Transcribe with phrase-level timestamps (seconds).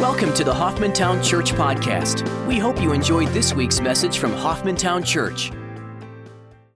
[0.00, 2.26] Welcome to the Hoffmantown Church Podcast.
[2.46, 5.52] We hope you enjoyed this week's message from Hoffmantown Church.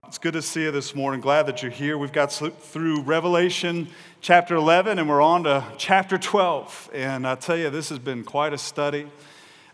[0.05, 1.21] It's good to see you this morning.
[1.21, 1.97] Glad that you're here.
[1.97, 3.87] We've got through Revelation
[4.21, 6.91] chapter 11 and we're on to chapter 12.
[6.93, 9.07] And I tell you, this has been quite a study.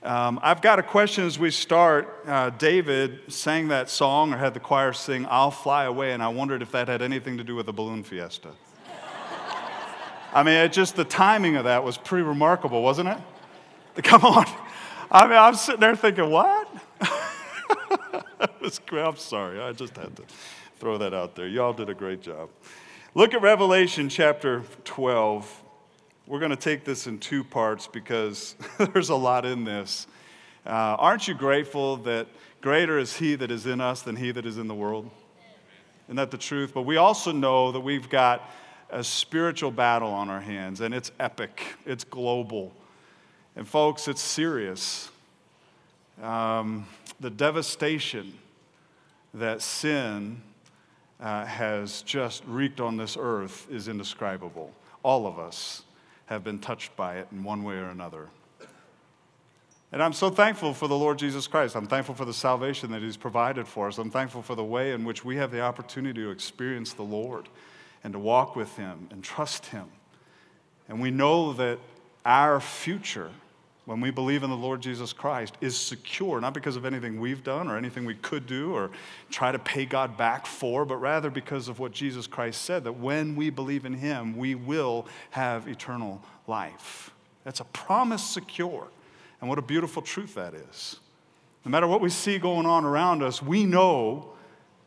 [0.01, 2.23] Um, I've got a question as we start.
[2.25, 6.29] Uh, David sang that song or had the choir sing, I'll Fly Away, and I
[6.29, 8.51] wondered if that had anything to do with the balloon fiesta.
[10.33, 13.17] I mean, just the timing of that was pretty remarkable, wasn't it?
[14.03, 14.45] Come on.
[15.11, 16.67] I mean, I'm sitting there thinking, what?
[18.93, 19.61] I'm sorry.
[19.61, 20.23] I just had to
[20.79, 21.47] throw that out there.
[21.47, 22.49] Y'all did a great job.
[23.13, 25.63] Look at Revelation chapter 12.
[26.25, 28.55] We're going to take this in two parts because
[28.93, 30.07] there's a lot in this.
[30.65, 32.27] Uh, aren't you grateful that
[32.61, 35.09] greater is He that is in us than He that is in the world?
[36.07, 36.73] Isn't that the truth?
[36.73, 38.49] But we also know that we've got
[38.89, 42.71] a spiritual battle on our hands, and it's epic, it's global.
[43.55, 45.09] And, folks, it's serious.
[46.21, 46.87] Um,
[47.19, 48.33] the devastation
[49.33, 50.41] that sin
[51.19, 54.71] uh, has just wreaked on this earth is indescribable.
[55.03, 55.83] All of us
[56.25, 58.27] have been touched by it in one way or another.
[59.91, 61.75] And I'm so thankful for the Lord Jesus Christ.
[61.75, 63.97] I'm thankful for the salvation that He's provided for us.
[63.97, 67.49] I'm thankful for the way in which we have the opportunity to experience the Lord
[68.03, 69.85] and to walk with Him and trust Him.
[70.87, 71.77] And we know that
[72.25, 73.31] our future,
[73.85, 77.43] when we believe in the Lord Jesus Christ, is secure, not because of anything we've
[77.43, 78.91] done or anything we could do or
[79.29, 82.93] try to pay God back for, but rather because of what Jesus Christ said that
[82.93, 87.11] when we believe in Him, we will have eternal life.
[87.43, 88.87] That's a promise secure.
[89.39, 90.99] And what a beautiful truth that is.
[91.65, 94.33] No matter what we see going on around us, we know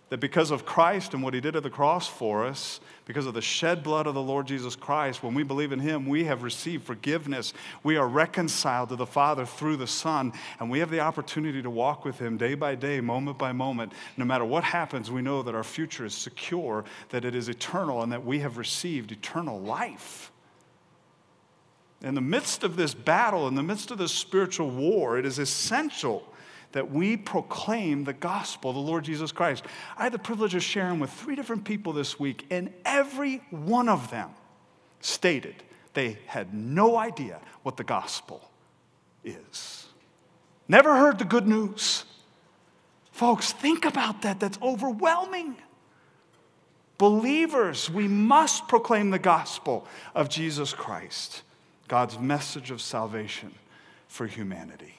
[0.09, 3.35] that because of Christ and what he did at the cross for us, because of
[3.35, 6.43] the shed blood of the Lord Jesus Christ, when we believe in him, we have
[6.43, 7.53] received forgiveness.
[7.83, 11.69] We are reconciled to the Father through the Son, and we have the opportunity to
[11.69, 13.93] walk with him day by day, moment by moment.
[14.17, 18.03] No matter what happens, we know that our future is secure, that it is eternal,
[18.03, 20.33] and that we have received eternal life.
[22.01, 25.39] In the midst of this battle, in the midst of this spiritual war, it is
[25.39, 26.27] essential
[26.75, 29.65] that we proclaim the gospel, the Lord Jesus Christ.
[29.97, 33.89] I had the privilege of sharing with three different people this week, and every one
[33.89, 34.31] of them
[35.01, 35.55] stated
[35.95, 38.51] they had no idea what the gospel
[39.23, 39.87] is.
[40.67, 42.05] Never heard the good news.
[43.13, 44.41] Folks, think about that.
[44.41, 45.55] That's overwhelming.
[46.99, 51.43] Believers, we must proclaim the gospel of Jesus Christ,
[51.87, 53.55] God's message of salvation
[54.09, 54.95] for humanity.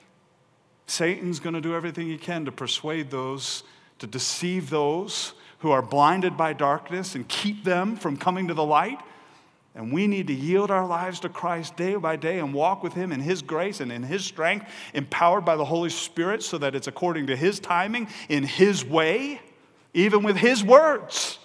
[0.95, 3.63] Satan's going to do everything he can to persuade those,
[3.99, 8.63] to deceive those who are blinded by darkness and keep them from coming to the
[8.63, 8.99] light.
[9.73, 12.93] And we need to yield our lives to Christ day by day and walk with
[12.93, 16.75] Him in His grace and in His strength, empowered by the Holy Spirit, so that
[16.75, 19.41] it's according to His timing, in His way,
[19.93, 21.39] even with His words.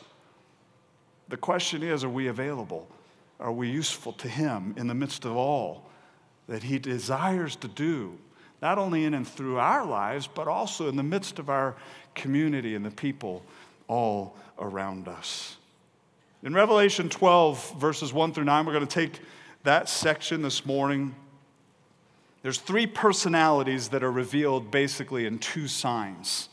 [1.28, 2.86] The question is are we available?
[3.40, 5.90] Are we useful to Him in the midst of all
[6.46, 8.16] that He desires to do
[8.62, 11.76] not only in and through our lives, but also in the midst of our
[12.14, 13.42] community and the people
[13.88, 15.56] all around us.
[16.42, 19.20] In Revelation 12, verses 1 through 9, we're going to take
[19.64, 21.14] that section this morning.
[22.42, 26.48] There's three personalities that are revealed basically in two signs.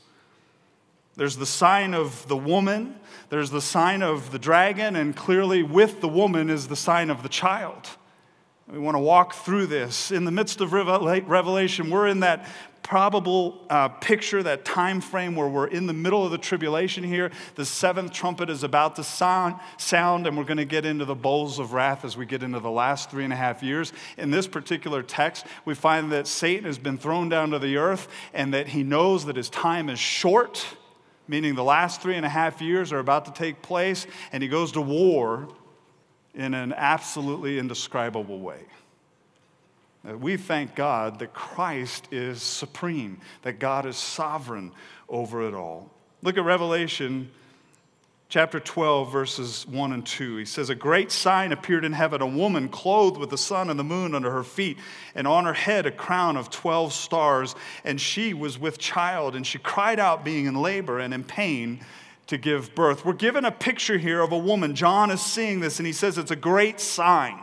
[1.16, 6.00] There's the sign of the woman, there's the sign of the dragon, and clearly with
[6.01, 7.88] the woman is the sign of the child.
[8.70, 10.12] We want to walk through this.
[10.12, 12.46] In the midst of Revelation, we're in that
[12.84, 17.32] probable uh, picture, that time frame where we're in the middle of the tribulation here.
[17.56, 21.16] The seventh trumpet is about to sound, sound, and we're going to get into the
[21.16, 23.94] bowls of wrath as we get into the last three and a half years.
[24.18, 28.10] In this particular text, we find that Satan has been thrown down to the earth
[28.34, 30.66] and that he knows that his time is short,
[31.26, 34.50] meaning the last three and a half years are about to take place, and he
[34.50, 35.48] goes to war
[36.38, 38.62] in an absolutely indescribable way.
[40.07, 44.72] Uh, we thank God that Christ is supreme, that God is sovereign
[45.10, 45.89] over it all.
[46.22, 47.31] Look at Revelation
[48.30, 50.38] chapter 12, verses 1 and 2.
[50.38, 53.80] He says, A great sign appeared in heaven, a woman clothed with the sun and
[53.80, 54.78] the moon under her feet,
[55.16, 57.56] and on her head a crown of 12 stars.
[57.84, 61.80] And she was with child, and she cried out, being in labor and in pain
[62.27, 63.06] to give birth.
[63.06, 64.75] We're given a picture here of a woman.
[64.75, 67.39] John is seeing this and he says it's a great sign.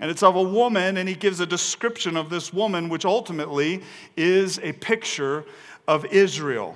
[0.00, 3.82] And it's of a woman, and he gives a description of this woman, which ultimately
[4.16, 5.44] is a picture
[5.86, 6.74] of Israel.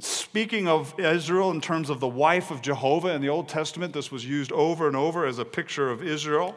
[0.00, 4.10] Speaking of Israel in terms of the wife of Jehovah in the Old Testament, this
[4.10, 6.56] was used over and over as a picture of Israel.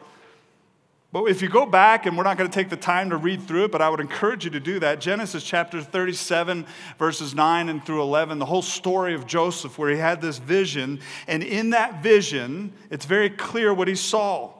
[1.10, 3.42] But if you go back, and we're not going to take the time to read
[3.42, 5.00] through it, but I would encourage you to do that.
[5.00, 6.66] Genesis chapter 37,
[6.98, 11.00] verses 9 and through 11, the whole story of Joseph, where he had this vision.
[11.26, 14.52] And in that vision, it's very clear what he saw.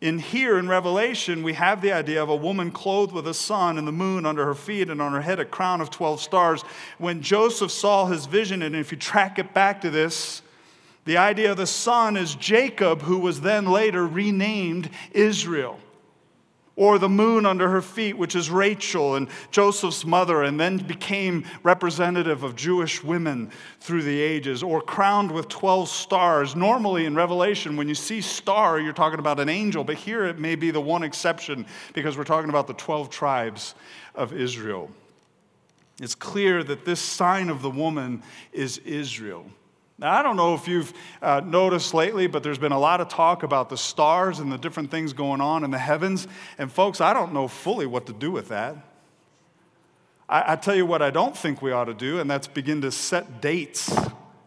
[0.00, 3.78] In here in Revelation, we have the idea of a woman clothed with a sun
[3.78, 6.62] and the moon under her feet and on her head a crown of 12 stars.
[6.98, 10.42] When Joseph saw his vision, and if you track it back to this,
[11.04, 15.78] the idea of the sun is Jacob, who was then later renamed Israel.
[16.74, 21.44] Or the moon under her feet, which is Rachel and Joseph's mother, and then became
[21.62, 23.50] representative of Jewish women
[23.80, 24.62] through the ages.
[24.62, 26.56] Or crowned with 12 stars.
[26.56, 30.38] Normally in Revelation, when you see star, you're talking about an angel, but here it
[30.38, 33.74] may be the one exception because we're talking about the 12 tribes
[34.14, 34.90] of Israel.
[36.00, 38.22] It's clear that this sign of the woman
[38.52, 39.44] is Israel.
[40.02, 43.08] Now, I don't know if you've uh, noticed lately, but there's been a lot of
[43.08, 46.26] talk about the stars and the different things going on in the heavens.
[46.58, 48.76] And, folks, I don't know fully what to do with that.
[50.28, 52.80] I, I tell you what, I don't think we ought to do, and that's begin
[52.80, 53.96] to set dates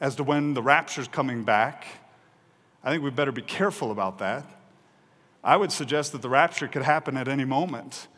[0.01, 1.87] as to when the rapture's coming back.
[2.83, 4.43] I think we better be careful about that.
[5.41, 8.09] I would suggest that the rapture could happen at any moment.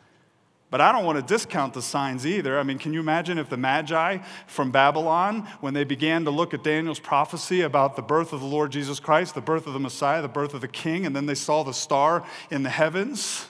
[0.70, 2.58] But I don't want to discount the signs either.
[2.58, 6.52] I mean, can you imagine if the Magi from Babylon, when they began to look
[6.52, 9.80] at Daniel's prophecy about the birth of the Lord Jesus Christ, the birth of the
[9.80, 13.46] Messiah, the birth of the King, and then they saw the star in the heavens,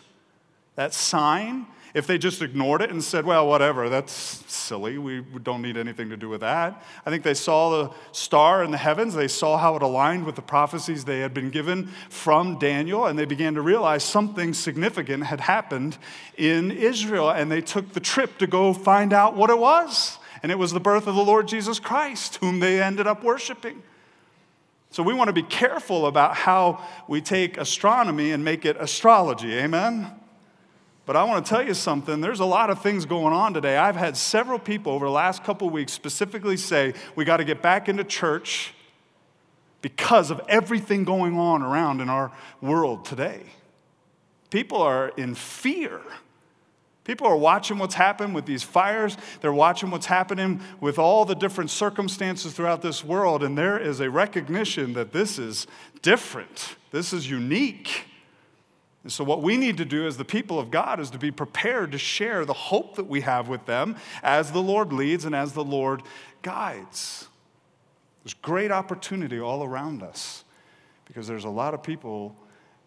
[0.77, 4.13] that sign, if they just ignored it and said, well, whatever, that's
[4.47, 6.83] silly, we don't need anything to do with that.
[7.07, 10.37] I think they saw the star in the heavens, they saw how it aligned with
[10.37, 15.25] the prophecies they had been given from Daniel, and they began to realize something significant
[15.25, 15.99] had happened
[16.37, 20.19] in Israel, and they took the trip to go find out what it was.
[20.43, 23.83] And it was the birth of the Lord Jesus Christ, whom they ended up worshiping.
[24.91, 29.53] So we want to be careful about how we take astronomy and make it astrology.
[29.55, 30.18] Amen?
[31.09, 32.21] But I want to tell you something.
[32.21, 33.79] There's a lot of things going on today.
[33.79, 37.63] I've had several people over the last couple weeks specifically say, we got to get
[37.63, 38.75] back into church
[39.81, 43.41] because of everything going on around in our world today.
[44.51, 46.03] People are in fear.
[47.05, 49.17] People are watching what's happened with these fires.
[49.41, 54.01] They're watching what's happening with all the different circumstances throughout this world, and there is
[54.01, 55.67] a recognition that this is
[56.03, 56.77] different.
[56.91, 58.05] This is unique.
[59.09, 61.31] And so, what we need to do as the people of God is to be
[61.31, 65.35] prepared to share the hope that we have with them as the Lord leads and
[65.35, 66.03] as the Lord
[66.43, 67.27] guides.
[68.23, 70.45] There's great opportunity all around us
[71.07, 72.37] because there's a lot of people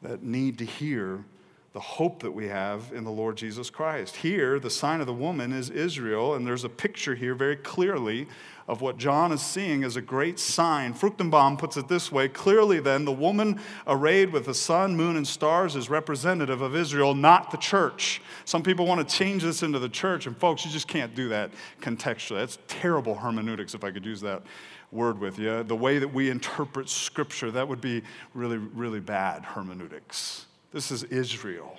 [0.03, 1.25] that need to hear
[1.73, 4.17] the hope that we have in the Lord Jesus Christ.
[4.17, 8.27] Here, the sign of the woman is Israel, and there's a picture here very clearly
[8.71, 10.93] of what John is seeing as a great sign.
[10.93, 15.27] Fruchtenbaum puts it this way clearly, then, the woman arrayed with the sun, moon, and
[15.27, 18.21] stars is representative of Israel, not the church.
[18.45, 21.27] Some people want to change this into the church, and folks, you just can't do
[21.27, 21.51] that
[21.81, 22.37] contextually.
[22.37, 24.41] That's terrible hermeneutics, if I could use that
[24.89, 25.63] word with you.
[25.63, 28.03] The way that we interpret Scripture, that would be
[28.33, 30.45] really, really bad hermeneutics.
[30.71, 31.77] This is Israel.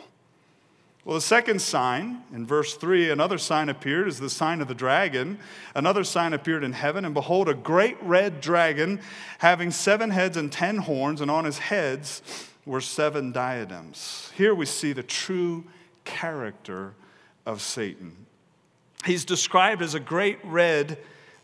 [1.04, 4.74] Well, the second sign in verse 3, another sign appeared is the sign of the
[4.74, 5.40] dragon.
[5.74, 9.00] Another sign appeared in heaven, and behold, a great red dragon
[9.38, 12.22] having seven heads and ten horns, and on his heads
[12.64, 14.30] were seven diadems.
[14.36, 15.64] Here we see the true
[16.04, 16.94] character
[17.44, 18.26] of Satan.
[19.04, 20.98] He's described as a great red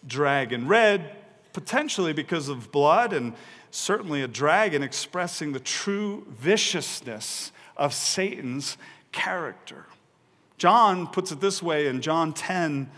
[0.07, 0.69] dragon.
[0.69, 1.17] Red,
[1.53, 3.35] potentially because of blood, and
[3.73, 8.77] certainly a dragon expressing the true viciousness of Satan's
[9.13, 9.87] character.
[10.57, 12.91] John puts it this way in John 10,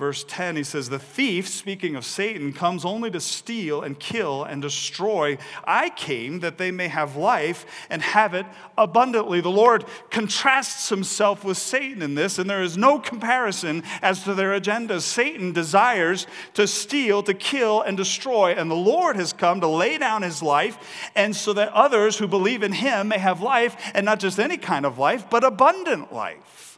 [0.00, 0.56] verse 10.
[0.56, 5.36] He says, The thief, speaking of Satan, comes only to steal and kill and destroy.
[5.64, 8.46] I came that they may have life and have it
[8.78, 9.42] abundantly.
[9.42, 14.34] The Lord contrasts himself with Satan in this, and there is no comparison as to
[14.34, 15.02] their agendas.
[15.02, 19.98] Satan desires to steal, to kill, and destroy, and the Lord has come to lay
[19.98, 24.06] down his life, and so that others who believe in him may have life, and
[24.06, 26.69] not just any kind of life, but abundant life.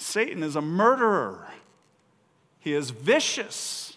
[0.00, 1.46] Satan is a murderer,
[2.58, 3.96] he is vicious.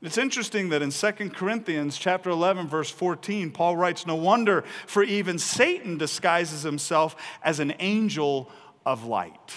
[0.00, 5.02] It's interesting that in 2 Corinthians chapter 11 verse 14 Paul writes no wonder for
[5.02, 8.48] even Satan disguises himself as an angel
[8.86, 9.54] of light.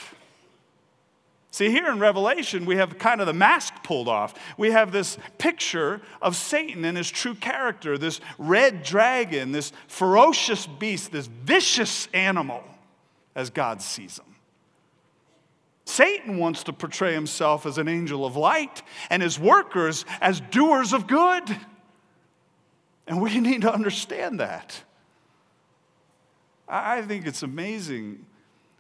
[1.52, 4.34] See, here in Revelation, we have kind of the mask pulled off.
[4.58, 10.66] We have this picture of Satan and his true character, this red dragon, this ferocious
[10.66, 12.64] beast, this vicious animal,
[13.36, 14.31] as God sees him.
[15.92, 20.94] Satan wants to portray himself as an angel of light and his workers as doers
[20.94, 21.44] of good.
[23.08, 24.84] And we need to understand that.
[26.68, 28.26] I think it's amazing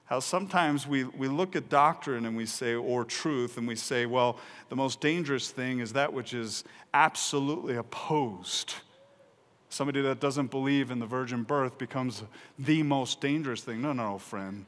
[0.05, 4.05] how sometimes we, we look at doctrine and we say, or truth, and we say,
[4.05, 4.37] well,
[4.69, 6.63] the most dangerous thing is that which is
[6.93, 8.75] absolutely opposed.
[9.67, 12.23] Somebody that doesn't believe in the virgin birth becomes
[12.57, 13.81] the most dangerous thing.
[13.81, 14.65] No, no, friend.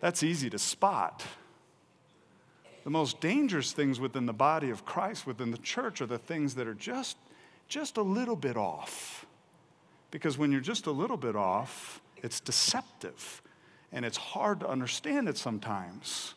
[0.00, 1.24] That's easy to spot.
[2.84, 6.54] The most dangerous things within the body of Christ, within the church, are the things
[6.54, 7.16] that are just,
[7.68, 9.26] just a little bit off.
[10.10, 13.42] Because when you're just a little bit off, it's deceptive
[13.92, 16.34] and it's hard to understand it sometimes.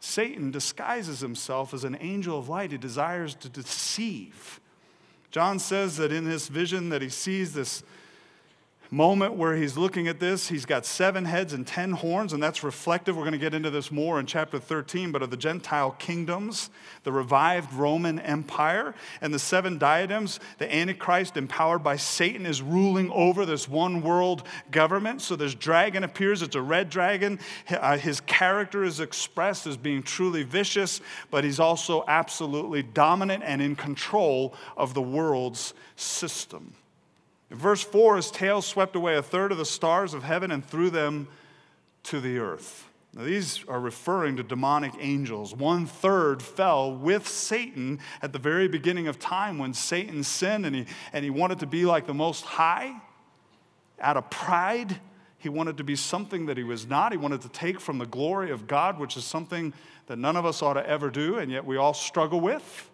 [0.00, 2.72] Satan disguises himself as an angel of light.
[2.72, 4.60] He desires to deceive.
[5.30, 7.82] John says that in this vision that he sees this
[8.90, 10.48] moment where he's looking at this.
[10.48, 13.16] He's got seven heads and ten horns, and that's reflective.
[13.16, 16.70] We're going to get into this more in chapter 13, but of the Gentile kingdoms,
[17.04, 23.10] the revived Roman Empire, and the seven diadems, the Antichrist, empowered by Satan, is ruling
[23.12, 25.22] over this one world government.
[25.22, 26.42] So this dragon appears.
[26.42, 27.38] It's a red dragon.
[27.68, 33.62] Uh, his character is expressed as being truly vicious, but he's also absolutely dominant and
[33.62, 36.74] in control of the world's system.
[37.50, 40.88] Verse 4, his tail swept away a third of the stars of heaven and threw
[40.88, 41.28] them
[42.04, 42.86] to the earth.
[43.12, 45.52] Now, these are referring to demonic angels.
[45.52, 50.76] One third fell with Satan at the very beginning of time when Satan sinned and
[50.76, 52.94] he, and he wanted to be like the Most High.
[54.00, 55.00] Out of pride,
[55.38, 57.10] he wanted to be something that he was not.
[57.10, 59.72] He wanted to take from the glory of God, which is something
[60.06, 62.89] that none of us ought to ever do, and yet we all struggle with.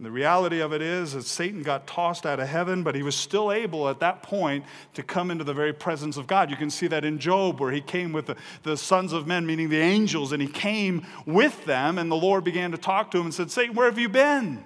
[0.00, 3.02] And the reality of it is that Satan got tossed out of heaven, but he
[3.02, 4.64] was still able at that point
[4.94, 6.50] to come into the very presence of God.
[6.50, 9.44] You can see that in Job, where he came with the, the sons of men,
[9.44, 13.18] meaning the angels, and he came with them, and the Lord began to talk to
[13.18, 14.64] him and said, Satan, where have you been?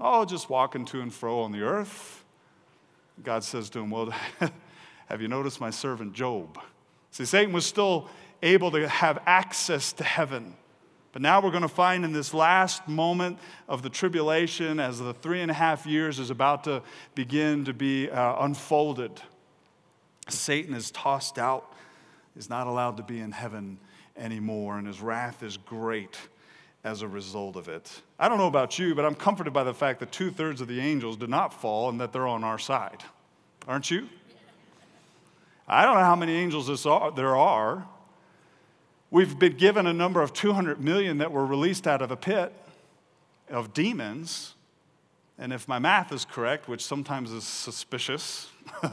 [0.00, 2.24] Oh, just walking to and fro on the earth.
[3.22, 4.12] God says to him, Well,
[5.06, 6.58] have you noticed my servant Job?
[7.12, 8.10] See, Satan was still
[8.42, 10.56] able to have access to heaven.
[11.14, 15.14] But now we're going to find in this last moment of the tribulation, as the
[15.14, 16.82] three and a half years is about to
[17.14, 19.12] begin to be uh, unfolded,
[20.28, 21.72] Satan is tossed out,
[22.36, 23.78] is not allowed to be in heaven
[24.16, 26.18] anymore, and his wrath is great
[26.82, 28.02] as a result of it.
[28.18, 30.66] I don't know about you, but I'm comforted by the fact that two thirds of
[30.66, 33.04] the angels did not fall and that they're on our side.
[33.68, 34.08] Aren't you?
[35.68, 36.66] I don't know how many angels
[37.14, 37.86] there are,
[39.14, 42.52] We've been given a number of 200 million that were released out of a pit
[43.48, 44.56] of demons.
[45.38, 48.48] And if my math is correct, which sometimes is suspicious,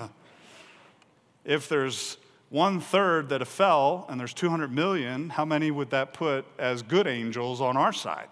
[1.44, 2.18] if there's
[2.50, 7.08] one third that fell and there's 200 million, how many would that put as good
[7.08, 8.30] angels on our side?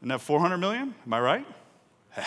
[0.00, 0.94] Isn't that 400 million?
[1.04, 1.46] Am I right?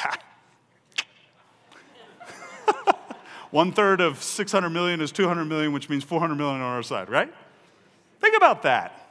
[3.50, 7.10] one third of 600 million is 200 million, which means 400 million on our side,
[7.10, 7.34] right?
[8.20, 9.02] Think about that.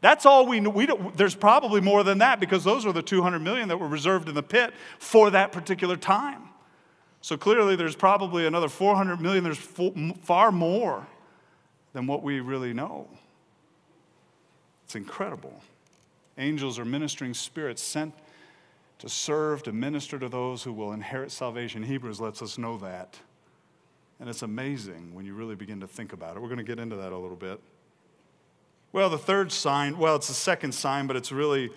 [0.00, 1.12] That's all we know.
[1.14, 4.34] There's probably more than that because those are the 200 million that were reserved in
[4.34, 6.48] the pit for that particular time.
[7.20, 9.44] So clearly, there's probably another 400 million.
[9.44, 9.58] There's
[10.22, 11.06] far more
[11.92, 13.08] than what we really know.
[14.84, 15.62] It's incredible.
[16.36, 18.12] Angels are ministering spirits sent
[18.98, 21.82] to serve, to minister to those who will inherit salvation.
[21.82, 23.18] Hebrews lets us know that.
[24.18, 26.40] And it's amazing when you really begin to think about it.
[26.40, 27.60] We're going to get into that a little bit.
[28.92, 31.70] Well, the third sign, well, it's the second sign, but it's really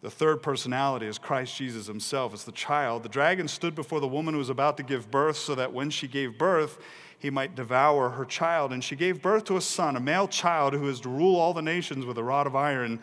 [0.00, 2.32] the third personality is Christ Jesus himself.
[2.32, 3.02] It's the child.
[3.02, 5.90] The dragon stood before the woman who was about to give birth so that when
[5.90, 6.78] she gave birth,
[7.18, 8.72] he might devour her child.
[8.72, 11.52] And she gave birth to a son, a male child who is to rule all
[11.52, 13.00] the nations with a rod of iron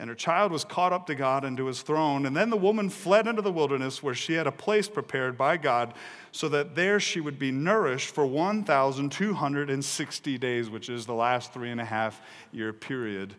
[0.00, 2.24] and her child was caught up to God and to his throne.
[2.24, 5.58] And then the woman fled into the wilderness where she had a place prepared by
[5.58, 5.92] God
[6.32, 11.70] so that there she would be nourished for 1,260 days, which is the last three
[11.70, 12.20] and a half
[12.52, 13.34] year period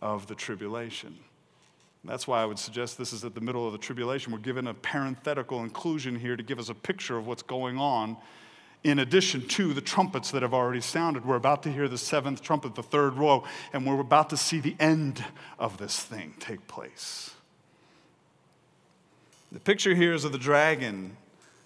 [0.00, 1.16] of the tribulation.
[2.04, 4.32] That's why I would suggest this is at the middle of the tribulation.
[4.32, 8.16] We're given a parenthetical inclusion here to give us a picture of what's going on
[8.82, 11.24] in addition to the trumpets that have already sounded.
[11.24, 14.58] We're about to hear the seventh trumpet, the third woe, and we're about to see
[14.58, 15.24] the end
[15.60, 17.30] of this thing take place.
[19.52, 21.16] The picture here is of the dragon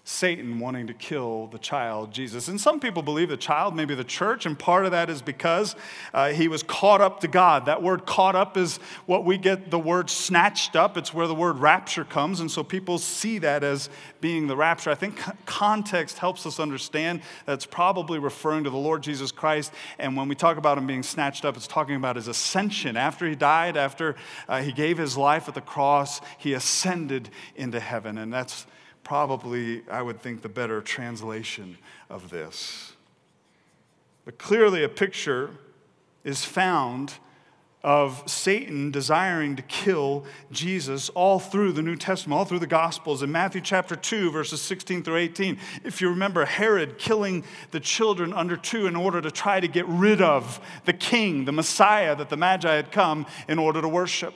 [0.09, 2.47] Satan wanting to kill the child Jesus.
[2.47, 5.75] And some people believe the child, maybe the church, and part of that is because
[6.13, 7.65] uh, he was caught up to God.
[7.65, 10.95] That word caught up is what we get the word snatched up.
[10.95, 12.39] It's where the word rapture comes.
[12.39, 13.89] And so people see that as
[14.21, 14.91] being the rapture.
[14.91, 19.73] I think context helps us understand that's probably referring to the Lord Jesus Christ.
[19.99, 22.95] And when we talk about him being snatched up, it's talking about his ascension.
[22.95, 24.15] After he died, after
[24.47, 28.17] uh, he gave his life at the cross, he ascended into heaven.
[28.17, 28.65] And that's
[29.07, 31.77] probably, I would think, the better translation
[32.09, 32.91] of this.
[34.25, 35.51] But clearly, a picture
[36.25, 37.13] is found
[37.85, 43.23] of Satan desiring to kill Jesus all through the New Testament, all through the Gospels.
[43.23, 48.33] In Matthew chapter 2, verses 16 through 18, if you remember Herod killing the children
[48.33, 52.27] under two in order to try to get rid of the king, the Messiah that
[52.27, 54.33] the Magi had come in order to worship.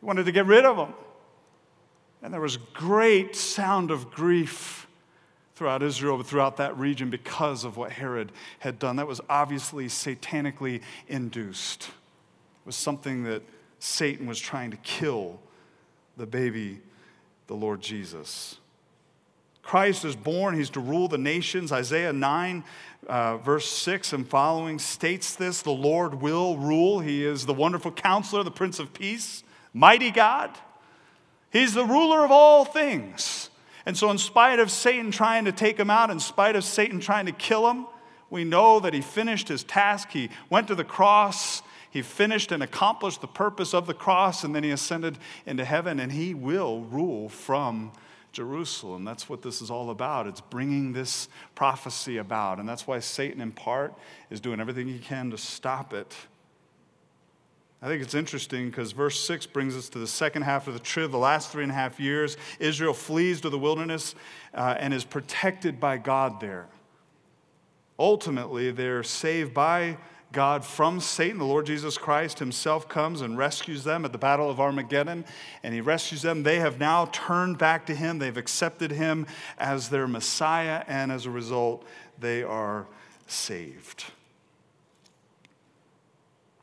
[0.00, 0.94] He wanted to get rid of them.
[2.24, 4.86] And there was great sound of grief
[5.56, 8.96] throughout Israel, throughout that region because of what Herod had done.
[8.96, 13.42] That was obviously satanically induced It was something that
[13.78, 15.38] Satan was trying to kill
[16.16, 16.80] the baby,
[17.46, 18.56] the Lord Jesus.
[19.62, 21.72] Christ is born, he's to rule the nations.
[21.72, 22.64] Isaiah 9,
[23.06, 27.00] uh, verse 6 and following states this the Lord will rule.
[27.00, 30.56] He is the wonderful counselor, the Prince of Peace, mighty God.
[31.54, 33.48] He's the ruler of all things.
[33.86, 37.00] And so, in spite of Satan trying to take him out, in spite of Satan
[37.00, 37.86] trying to kill him,
[38.28, 40.10] we know that he finished his task.
[40.10, 41.62] He went to the cross
[41.94, 46.00] he finished and accomplished the purpose of the cross, and then he ascended into heaven,
[46.00, 47.92] and he will rule from
[48.32, 49.04] Jerusalem.
[49.04, 50.26] That's what this is all about.
[50.26, 52.58] It's bringing this prophecy about.
[52.58, 53.94] And that's why Satan, in part,
[54.28, 56.16] is doing everything he can to stop it.
[57.84, 60.80] I think it's interesting because verse 6 brings us to the second half of the
[60.80, 62.38] trib, the last three and a half years.
[62.58, 64.14] Israel flees to the wilderness
[64.54, 66.66] uh, and is protected by God there.
[67.98, 69.98] Ultimately, they're saved by
[70.32, 71.36] God from Satan.
[71.36, 75.26] The Lord Jesus Christ himself comes and rescues them at the Battle of Armageddon,
[75.62, 76.42] and he rescues them.
[76.42, 79.26] They have now turned back to him, they've accepted him
[79.58, 81.84] as their Messiah, and as a result,
[82.18, 82.86] they are
[83.26, 84.06] saved.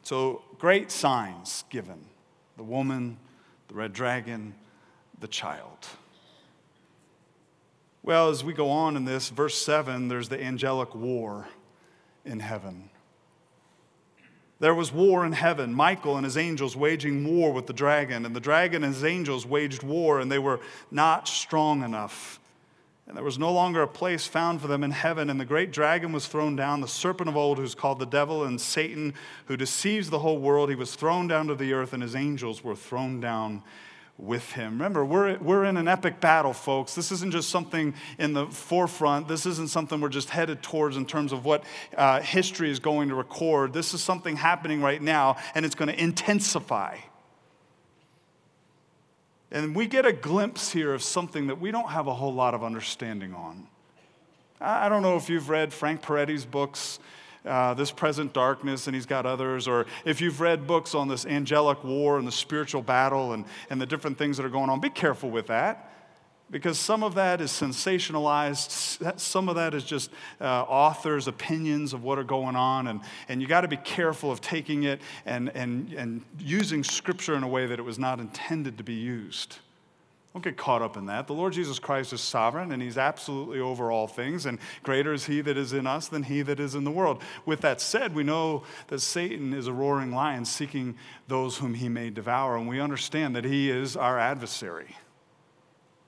[0.01, 2.05] So, great signs given
[2.55, 3.17] the woman,
[3.67, 4.53] the red dragon,
[5.19, 5.87] the child.
[8.03, 11.47] Well, as we go on in this, verse 7, there's the angelic war
[12.25, 12.91] in heaven.
[14.59, 18.35] There was war in heaven, Michael and his angels waging war with the dragon, and
[18.35, 20.59] the dragon and his angels waged war, and they were
[20.91, 22.39] not strong enough.
[23.07, 25.71] And there was no longer a place found for them in heaven, and the great
[25.71, 29.13] dragon was thrown down, the serpent of old, who's called the devil and Satan,
[29.45, 30.69] who deceives the whole world.
[30.69, 33.63] He was thrown down to the earth, and his angels were thrown down
[34.17, 34.73] with him.
[34.73, 36.93] Remember, we're, we're in an epic battle, folks.
[36.93, 39.27] This isn't just something in the forefront.
[39.27, 41.63] This isn't something we're just headed towards in terms of what
[41.97, 43.73] uh, history is going to record.
[43.73, 46.97] This is something happening right now, and it's going to intensify.
[49.51, 52.53] And we get a glimpse here of something that we don't have a whole lot
[52.53, 53.67] of understanding on.
[54.61, 56.99] I don't know if you've read Frank Peretti's books
[57.45, 59.67] uh, this present darkness, and he's got others.
[59.67, 63.81] Or if you've read books on this angelic war and the spiritual battle and, and
[63.81, 65.91] the different things that are going on, be careful with that.
[66.51, 70.11] Because some of that is sensationalized, some of that is just
[70.41, 74.31] uh, authors' opinions of what are going on, and, and you got to be careful
[74.31, 78.19] of taking it and, and, and using scripture in a way that it was not
[78.19, 79.59] intended to be used.
[80.33, 81.27] Don't get caught up in that.
[81.27, 85.25] The Lord Jesus Christ is sovereign and he's absolutely over all things, and greater is
[85.25, 87.21] he that is in us than he that is in the world.
[87.45, 90.95] With that said, we know that Satan is a roaring lion seeking
[91.29, 94.97] those whom he may devour, and we understand that he is our adversary.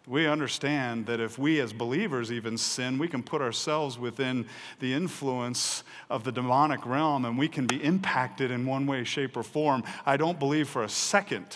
[0.05, 4.47] We understand that if we as believers even sin, we can put ourselves within
[4.79, 9.37] the influence of the demonic realm and we can be impacted in one way, shape,
[9.37, 9.83] or form.
[10.05, 11.55] I don't believe for a second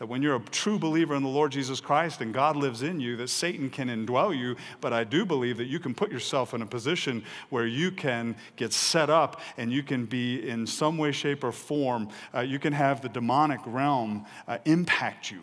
[0.00, 3.00] that when you're a true believer in the Lord Jesus Christ and God lives in
[3.00, 4.56] you, that Satan can indwell you.
[4.80, 8.34] But I do believe that you can put yourself in a position where you can
[8.56, 12.58] get set up and you can be in some way, shape, or form, uh, you
[12.58, 15.42] can have the demonic realm uh, impact you.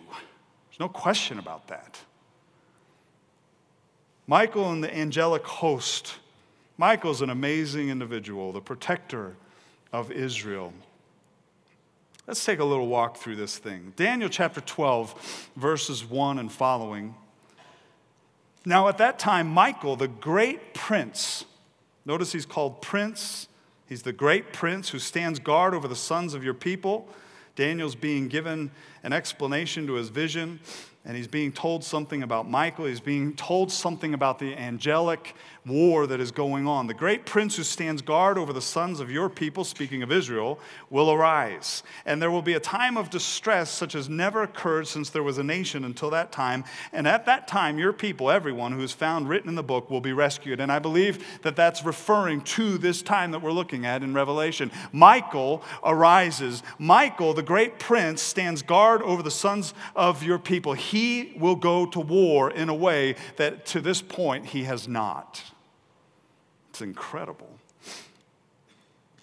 [0.70, 2.00] There's no question about that.
[4.30, 6.16] Michael and the angelic host.
[6.78, 9.38] Michael's an amazing individual, the protector
[9.94, 10.74] of Israel.
[12.28, 13.94] Let's take a little walk through this thing.
[13.96, 17.16] Daniel chapter 12, verses 1 and following.
[18.66, 21.46] Now, at that time, Michael, the great prince,
[22.06, 23.48] notice he's called prince.
[23.88, 27.08] He's the great prince who stands guard over the sons of your people.
[27.56, 28.72] Daniel's being given
[29.04, 30.60] an explanation to his vision,
[31.08, 32.86] and he's being told something about Michael.
[32.86, 35.36] He's being told something about the angelic
[35.68, 36.88] war that is going on.
[36.88, 40.60] The great prince who stands guard over the sons of your people, speaking of Israel,
[40.90, 41.84] will arise.
[42.06, 45.38] And there will be a time of distress such as never occurred since there was
[45.38, 46.64] a nation until that time.
[46.92, 50.02] And at that time, your people, everyone who is found written in the book, will
[50.02, 50.60] be rescued.
[50.60, 54.72] And I believe that that's referring to this time that we're looking at in Revelation.
[54.92, 56.64] Michael arises.
[56.80, 60.74] Michael, the great prince, stands guard over the sons of your people.
[60.74, 65.44] He will go to war in a way that to this point he has not.
[66.78, 67.50] It's incredible.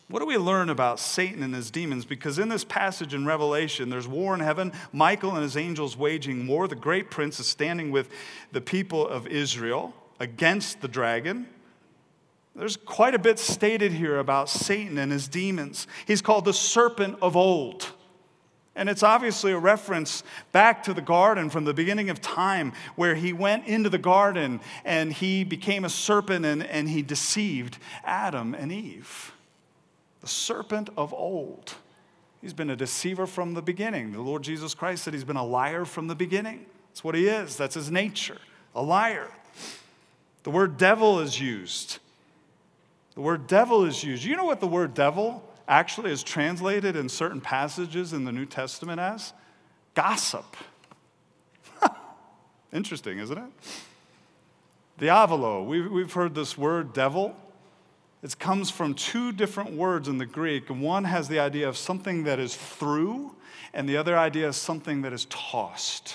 [0.08, 2.04] What do we learn about Satan and his demons?
[2.04, 6.48] Because in this passage in Revelation, there's war in heaven, Michael and his angels waging
[6.48, 6.66] war.
[6.66, 8.10] The great prince is standing with
[8.50, 11.46] the people of Israel against the dragon.
[12.56, 15.86] There's quite a bit stated here about Satan and his demons.
[16.08, 17.92] He's called the serpent of old.
[18.76, 23.14] And it's obviously a reference back to the garden from the beginning of time, where
[23.14, 28.54] he went into the garden and he became a serpent and, and he deceived Adam
[28.54, 29.32] and Eve.
[30.20, 31.74] The serpent of old.
[32.40, 34.12] He's been a deceiver from the beginning.
[34.12, 36.66] The Lord Jesus Christ said he's been a liar from the beginning.
[36.90, 38.38] That's what he is, that's his nature,
[38.74, 39.30] a liar.
[40.42, 41.98] The word devil is used.
[43.14, 44.24] The word devil is used.
[44.24, 48.46] You know what the word devil actually is translated in certain passages in the New
[48.46, 49.32] Testament as?
[49.94, 50.56] Gossip.
[52.72, 53.50] Interesting, isn't it?
[54.98, 57.36] Diavolo, we've, we've heard this word devil.
[58.22, 60.70] It comes from two different words in the Greek.
[60.70, 63.34] One has the idea of something that is through,
[63.72, 66.14] and the other idea is something that is tossed.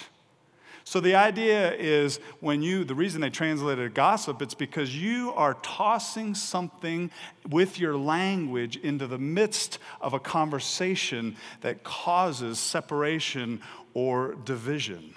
[0.90, 5.54] So the idea is when you, the reason they translated gossip, it's because you are
[5.62, 7.12] tossing something
[7.48, 13.62] with your language into the midst of a conversation that causes separation
[13.94, 15.14] or division.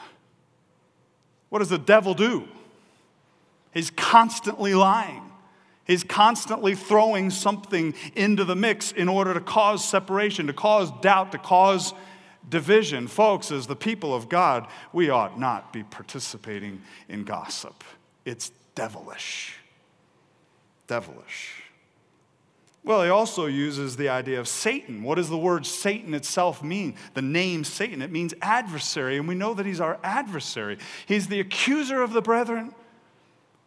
[1.48, 2.46] What does the devil do?
[3.72, 5.22] He's constantly lying.
[5.86, 11.32] He's constantly throwing something into the mix in order to cause separation, to cause doubt,
[11.32, 11.94] to cause
[12.48, 13.06] division.
[13.06, 17.84] Folks, as the people of God, we ought not be participating in gossip.
[18.24, 19.56] It's devilish.
[20.86, 21.62] Devilish.
[22.84, 25.04] Well, he also uses the idea of Satan.
[25.04, 26.96] What does the word Satan itself mean?
[27.14, 30.78] The name Satan, it means adversary, and we know that he's our adversary.
[31.06, 32.74] He's the accuser of the brethren.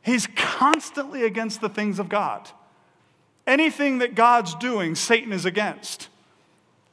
[0.01, 2.49] He's constantly against the things of God.
[3.47, 6.09] Anything that God's doing, Satan is against.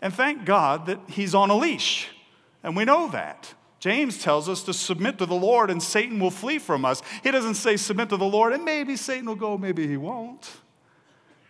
[0.02, 2.10] And thank God that he's on a leash.
[2.62, 3.54] And we know that.
[3.78, 7.02] James tells us to submit to the Lord and Satan will flee from us.
[7.22, 10.50] He doesn't say submit to the Lord and maybe Satan will go, maybe he won't.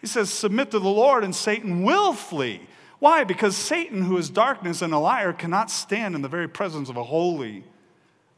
[0.01, 2.61] He says submit to the Lord and Satan will flee.
[2.99, 3.25] Why?
[3.25, 6.97] Because Satan, who is darkness and a liar, cannot stand in the very presence of
[6.97, 7.65] a holy,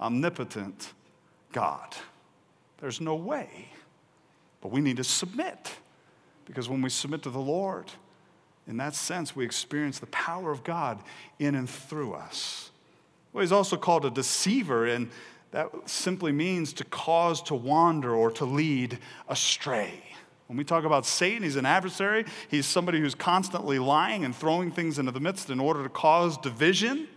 [0.01, 0.93] omnipotent
[1.53, 1.95] God.
[2.79, 3.69] There's no way.
[4.61, 5.77] But we need to submit
[6.47, 7.91] because when we submit to the Lord,
[8.67, 11.01] in that sense, we experience the power of God
[11.39, 12.71] in and through us.
[13.33, 15.11] Well, he's also called a deceiver, and
[15.51, 18.99] that simply means to cause to wander or to lead
[19.29, 20.03] astray.
[20.47, 22.25] When we talk about Satan, he's an adversary.
[22.49, 26.37] He's somebody who's constantly lying and throwing things into the midst in order to cause
[26.39, 27.09] division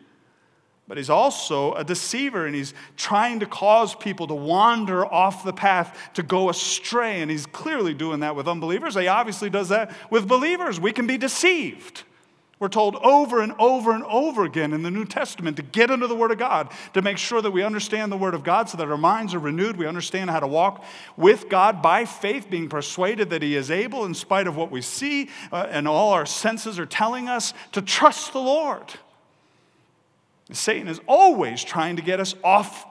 [0.88, 5.54] but he's also a deceiver and he's trying to cause people to wander off the
[5.54, 7.22] path, to go astray.
[7.22, 8.96] And he's clearly doing that with unbelievers.
[8.96, 10.80] He obviously does that with believers.
[10.80, 12.04] We can be deceived.
[12.60, 16.08] We're told over and over and over again in the New Testament to get into
[16.08, 18.78] the Word of God, to make sure that we understand the Word of God so
[18.78, 19.78] that our minds are renewed.
[19.78, 20.84] We understand how to walk
[21.16, 24.82] with God by faith, being persuaded that He is able, in spite of what we
[24.82, 28.96] see uh, and all our senses are telling us, to trust the Lord.
[30.56, 32.86] Satan is always trying to get us off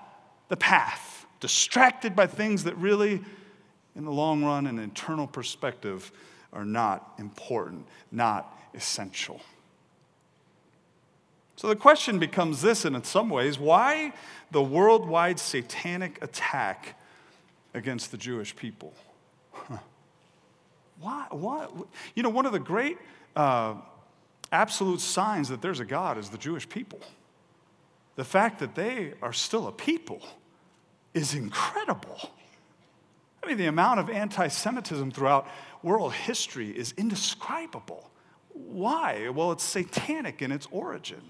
[0.49, 3.23] the path, distracted by things that really,
[3.95, 6.13] in the long run an internal perspective,
[6.53, 9.41] are not important, not essential.
[11.57, 14.13] So the question becomes this, and in some ways, why
[14.51, 16.99] the worldwide satanic attack
[17.73, 18.93] against the Jewish people?
[21.01, 21.67] Why, why?
[22.15, 22.99] You know, one of the great
[23.35, 23.75] uh,
[24.51, 27.01] absolute signs that there's a God is the Jewish people
[28.17, 30.21] the fact that they are still a people
[31.15, 32.31] is incredible.
[33.43, 35.47] I mean, the amount of anti Semitism throughout
[35.83, 38.11] world history is indescribable.
[38.49, 39.29] Why?
[39.29, 41.23] Well, it's satanic in its origin.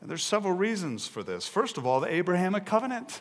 [0.00, 1.48] And there's several reasons for this.
[1.48, 3.18] First of all, the Abrahamic covenant.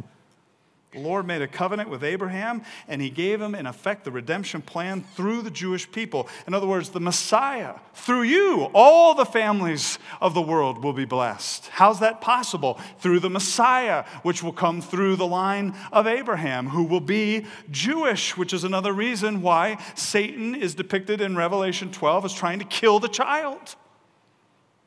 [0.91, 4.63] The Lord made a covenant with Abraham, and he gave him, in effect, the redemption
[4.63, 6.27] plan through the Jewish people.
[6.47, 11.05] In other words, the Messiah, through you, all the families of the world will be
[11.05, 11.67] blessed.
[11.67, 12.79] How's that possible?
[13.01, 18.35] Through the Messiah, which will come through the line of Abraham, who will be Jewish,
[18.35, 22.99] which is another reason why Satan is depicted in Revelation 12 as trying to kill
[22.99, 23.75] the child.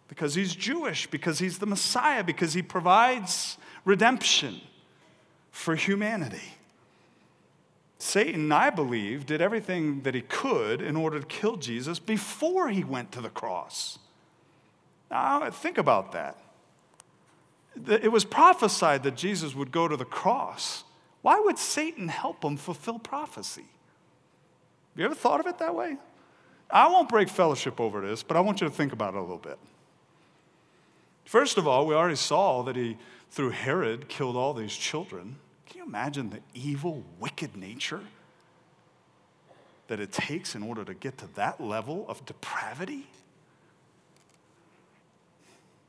[0.08, 4.60] Because he's Jewish, because he's the Messiah, because he provides redemption
[5.52, 6.56] for humanity.
[7.98, 12.82] Satan, I believe, did everything that he could in order to kill Jesus before he
[12.82, 14.00] went to the cross.
[15.08, 16.36] Now, think about that.
[17.88, 20.82] it was prophesied that Jesus would go to the cross.
[21.20, 23.66] Why would Satan help him fulfill prophecy?
[24.92, 25.96] Have you ever thought of it that way?
[26.68, 29.20] I won't break fellowship over this, but I want you to think about it a
[29.20, 29.58] little bit.
[31.24, 32.96] First of all, we already saw that he,
[33.30, 35.36] through Herod, killed all these children.
[35.72, 38.02] Can you imagine the evil, wicked nature
[39.88, 43.06] that it takes in order to get to that level of depravity?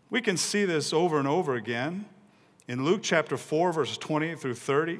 [0.09, 2.05] We can see this over and over again.
[2.69, 4.99] In Luke chapter 4, verses 20 through 30,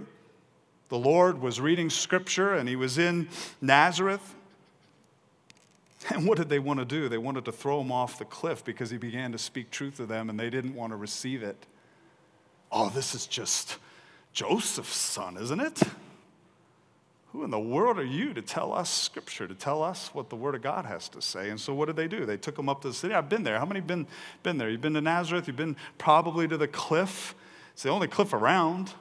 [0.90, 3.30] the Lord was reading scripture and he was in
[3.62, 4.36] Nazareth.
[6.10, 7.08] And what did they want to do?
[7.08, 10.06] They wanted to throw him off the cliff because he began to speak truth to
[10.06, 11.56] them and they didn't want to receive it.
[12.70, 13.78] Oh, this is just
[14.34, 15.82] Joseph's son, isn't it?
[17.34, 20.36] Who in the world are you to tell us scripture, to tell us what the
[20.36, 21.50] word of God has to say?
[21.50, 22.26] And so what did they do?
[22.26, 23.14] They took him up to the city.
[23.16, 23.58] I've been there.
[23.58, 24.06] How many been
[24.44, 24.70] been there?
[24.70, 27.34] You've been to Nazareth, you've been probably to the cliff.
[27.74, 28.92] It's the only cliff around,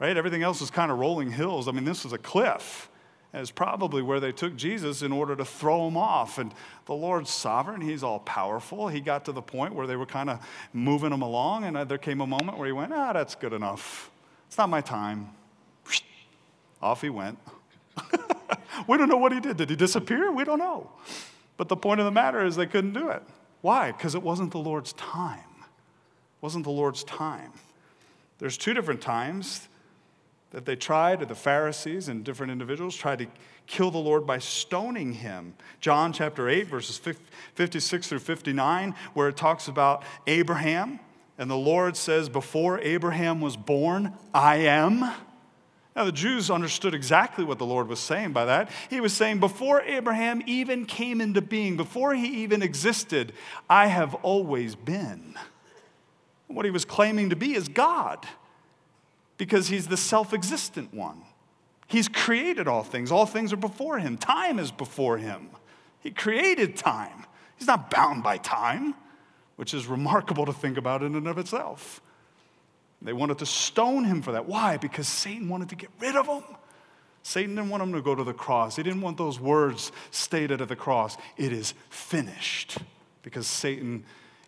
[0.00, 0.16] right?
[0.16, 1.68] Everything else is kind of rolling hills.
[1.68, 2.88] I mean, this is a cliff.
[3.32, 6.38] And it's probably where they took Jesus in order to throw him off.
[6.38, 6.52] And
[6.86, 8.88] the Lord's sovereign, he's all powerful.
[8.88, 11.98] He got to the point where they were kind of moving him along, and there
[11.98, 14.09] came a moment where he went, Ah, that's good enough.
[14.50, 15.28] It's not my time.
[16.82, 17.38] Off he went.
[18.88, 19.56] we don't know what he did.
[19.56, 20.32] Did he disappear?
[20.32, 20.90] We don't know.
[21.56, 23.22] But the point of the matter is they couldn't do it.
[23.60, 23.92] Why?
[23.92, 25.38] Because it wasn't the Lord's time.
[25.38, 27.52] It wasn't the Lord's time.
[28.40, 29.68] There's two different times
[30.50, 33.26] that they tried, or the Pharisees and different individuals tried to
[33.68, 35.54] kill the Lord by stoning him.
[35.78, 36.98] John chapter 8, verses
[37.54, 40.98] 56 through 59, where it talks about Abraham,
[41.40, 45.00] and the Lord says, Before Abraham was born, I am.
[45.96, 48.70] Now, the Jews understood exactly what the Lord was saying by that.
[48.90, 53.32] He was saying, Before Abraham even came into being, before he even existed,
[53.70, 55.34] I have always been.
[56.46, 58.26] What he was claiming to be is God
[59.38, 61.22] because he's the self existent one.
[61.86, 65.48] He's created all things, all things are before him, time is before him.
[66.00, 67.24] He created time.
[67.56, 68.94] He's not bound by time,
[69.60, 72.00] which is remarkable to think about in and of itself.
[73.02, 74.46] They wanted to stone him for that.
[74.46, 74.78] Why?
[74.78, 76.42] Because Satan wanted to get rid of him.
[77.22, 78.76] Satan didn't want him to go to the cross.
[78.76, 81.18] He didn't want those words stated at the cross.
[81.36, 82.78] It is finished.
[83.22, 84.04] Because Satan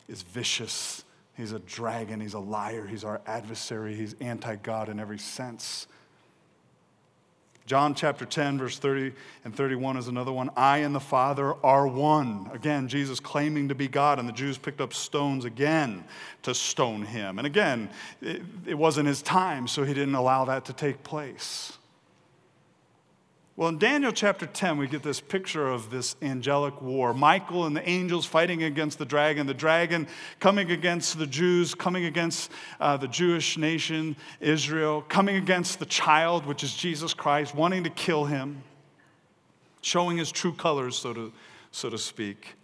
[0.09, 1.05] is vicious
[1.37, 5.87] He's a dragon, he's a liar, he's our adversary, he's anti God in every sense.
[7.67, 9.13] John chapter 10, verse 30
[9.45, 10.51] and 31 is another one.
[10.57, 12.51] I and the Father are one.
[12.53, 16.05] Again, Jesus claiming to be God, and the Jews picked up stones again
[16.43, 17.39] to stone him.
[17.39, 21.79] And again, it, it wasn't his time, so he didn't allow that to take place.
[23.55, 27.13] Well, in Daniel chapter 10, we get this picture of this angelic war.
[27.13, 30.09] Michael and the angels fighting against the dragon, the dragon
[30.41, 36.47] coming against the Jews, coming against uh, the Jewish nation, Israel, coming against the child,
[36.47, 38.63] which is Jesus Christ, wanting to kill him,
[39.83, 41.31] showing his true colors, so to,
[41.73, 42.55] so to speak.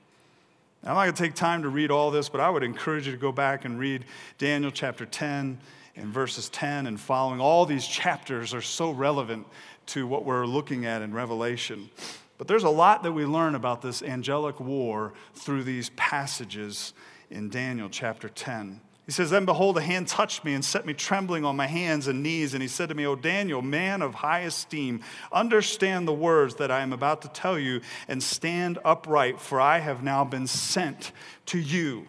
[0.85, 3.12] I'm not going to take time to read all this, but I would encourage you
[3.12, 4.07] to go back and read
[4.38, 5.59] Daniel chapter 10
[5.96, 7.40] and verses 10 and following.
[7.40, 9.46] All these chapters are so relevant
[9.88, 11.90] to what we're looking at in Revelation.
[12.38, 16.94] But there's a lot that we learn about this angelic war through these passages
[17.31, 18.81] in Daniel chapter 10.
[19.09, 22.09] He says, Then behold, a hand touched me and set me trembling on my hands
[22.09, 22.53] and knees.
[22.53, 25.01] And he said to me, O Daniel, man of high esteem,
[25.33, 29.79] understand the words that I am about to tell you and stand upright, for I
[29.79, 31.12] have now been sent
[31.46, 32.07] to you.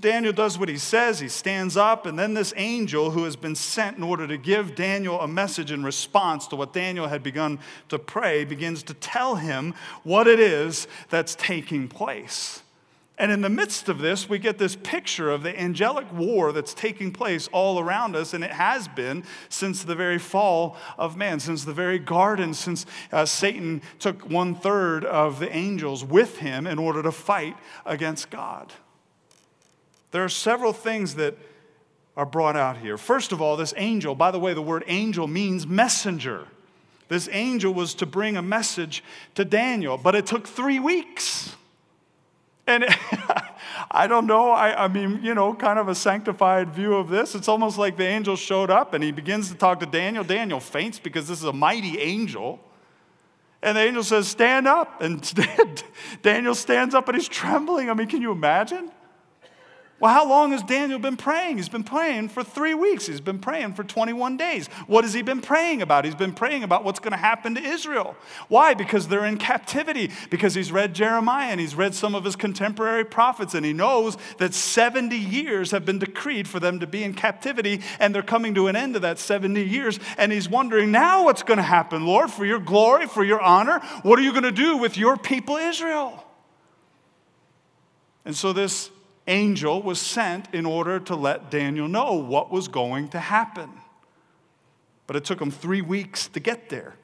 [0.00, 1.20] Daniel does what he says.
[1.20, 4.74] He stands up, and then this angel who has been sent in order to give
[4.74, 9.36] Daniel a message in response to what Daniel had begun to pray begins to tell
[9.36, 12.62] him what it is that's taking place.
[13.18, 16.74] And in the midst of this, we get this picture of the angelic war that's
[16.74, 21.38] taking place all around us, and it has been since the very fall of man,
[21.38, 26.66] since the very garden, since uh, Satan took one third of the angels with him
[26.66, 28.72] in order to fight against God.
[30.12, 31.36] There are several things that
[32.16, 32.96] are brought out here.
[32.96, 36.46] First of all, this angel, by the way, the word angel means messenger.
[37.08, 39.02] This angel was to bring a message
[39.34, 41.56] to Daniel, but it took three weeks.
[42.66, 42.84] And
[43.90, 47.34] I don't know, I, I, mean, you know, kind of a sanctified view of this.
[47.34, 50.24] It's almost like the angel showed up and he begins to talk to Daniel.
[50.24, 52.60] Daniel faints because this is a mighty angel.
[53.62, 55.00] And the angel says, Stand up.
[55.00, 55.22] And
[56.22, 57.90] Daniel stands up and he's trembling.
[57.90, 58.90] I mean, can you imagine?
[60.02, 61.58] Well, how long has Daniel been praying?
[61.58, 63.06] He's been praying for three weeks.
[63.06, 64.66] He's been praying for 21 days.
[64.88, 66.04] What has he been praying about?
[66.04, 68.16] He's been praying about what's going to happen to Israel.
[68.48, 68.74] Why?
[68.74, 70.10] Because they're in captivity.
[70.28, 74.16] Because he's read Jeremiah and he's read some of his contemporary prophets, and he knows
[74.38, 78.56] that 70 years have been decreed for them to be in captivity, and they're coming
[78.56, 80.00] to an end of that 70 years.
[80.18, 83.78] And he's wondering, now what's going to happen, Lord, for your glory, for your honor?
[84.02, 86.24] What are you going to do with your people, Israel?
[88.24, 88.90] And so this
[89.26, 93.70] angel was sent in order to let Daniel know what was going to happen.
[95.06, 96.94] But it took him three weeks to get there.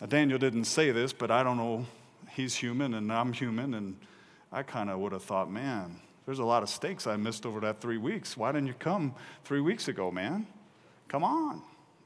[0.00, 1.86] Now, Daniel didn't say this, but I don't know.
[2.30, 3.96] He's human and I'm human, and
[4.52, 7.60] I kind of would have thought, man, there's a lot of stakes I missed over
[7.60, 8.36] that three weeks.
[8.36, 10.46] Why didn't you come three weeks ago, man?
[11.08, 11.62] Come on.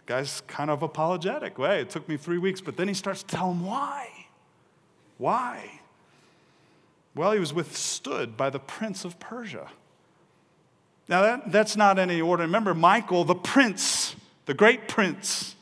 [0.07, 1.59] The guy's kind of apologetic.
[1.59, 4.09] Way, it took me three weeks, but then he starts to tell him why.
[5.19, 5.81] Why?
[7.15, 9.71] Well, he was withstood by the prince of Persia.
[11.09, 12.43] Now, that, that's not any order.
[12.43, 15.55] Remember, Michael, the prince, the great prince.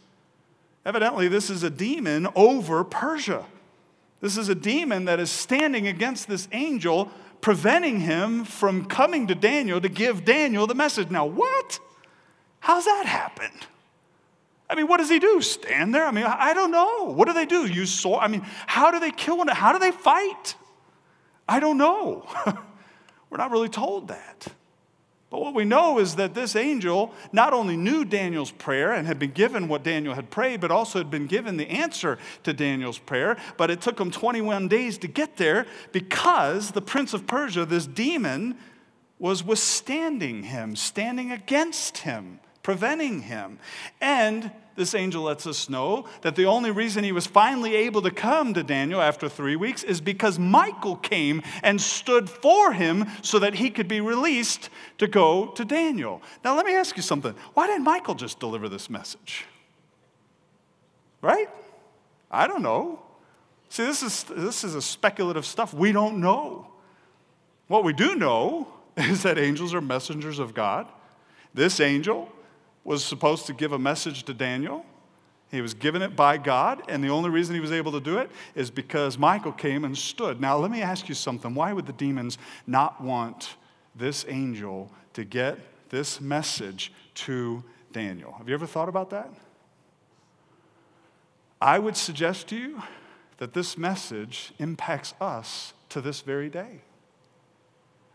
[0.87, 3.45] Evidently, this is a demon over Persia.
[4.21, 7.11] This is a demon that is standing against this angel,
[7.41, 11.11] preventing him from coming to Daniel to give Daniel the message.
[11.11, 11.81] Now, what?
[12.61, 13.51] How's that happen?
[14.71, 15.43] I mean, what does he do?
[15.43, 16.07] Stand there?
[16.07, 17.13] I mean, I don't know.
[17.13, 17.67] What do they do?
[17.67, 18.21] Use sword?
[18.23, 19.49] I mean, how do they kill one?
[19.49, 20.55] How do they fight?
[21.53, 22.27] I don't know.
[23.29, 24.47] We're not really told that.
[25.29, 29.19] But what we know is that this angel not only knew Daniel's prayer and had
[29.19, 32.99] been given what Daniel had prayed, but also had been given the answer to Daniel's
[32.99, 33.37] prayer.
[33.59, 37.87] But it took him 21 days to get there because the prince of Persia, this
[37.87, 38.57] demon,
[39.19, 43.59] was withstanding him, standing against him, preventing him.
[44.01, 48.11] And this angel lets us know that the only reason he was finally able to
[48.11, 53.39] come to Daniel after three weeks is because Michael came and stood for him so
[53.39, 56.23] that he could be released to go to Daniel.
[56.45, 57.35] Now, let me ask you something.
[57.55, 59.45] Why didn't Michael just deliver this message?
[61.21, 61.49] Right?
[62.31, 63.03] I don't know.
[63.69, 65.75] See, this is, this is a speculative stuff.
[65.75, 66.69] We don't know.
[67.69, 70.89] What we do know is that angels are messengers of God.
[71.55, 72.33] This angel
[72.85, 74.85] was supposed to give a message to Daniel.
[75.51, 78.19] He was given it by God, and the only reason he was able to do
[78.19, 80.41] it is because Michael came and stood.
[80.41, 81.55] Now, let me ask you something.
[81.55, 83.57] Why would the demons not want
[83.95, 85.59] this angel to get
[85.91, 88.33] this message to Daniel?
[88.39, 89.31] Have you ever thought about that?
[91.61, 92.83] I would suggest to you
[93.37, 96.81] that this message impacts us to this very day.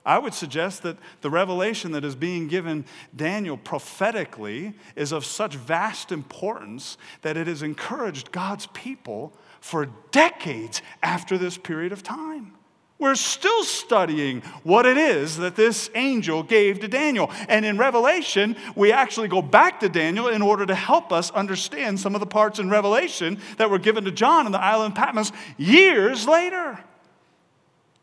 [0.07, 5.55] I would suggest that the revelation that is being given Daniel prophetically is of such
[5.55, 12.53] vast importance that it has encouraged God's people for decades after this period of time.
[12.99, 17.29] We're still studying what it is that this angel gave to Daniel.
[17.49, 21.99] And in Revelation, we actually go back to Daniel in order to help us understand
[21.99, 24.97] some of the parts in Revelation that were given to John in the island of
[24.97, 26.79] Patmos years later.